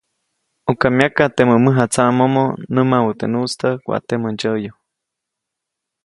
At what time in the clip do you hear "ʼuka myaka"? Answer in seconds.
0.65-1.23